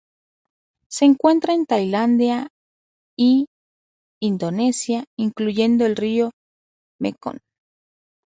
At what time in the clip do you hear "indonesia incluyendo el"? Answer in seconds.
4.19-5.95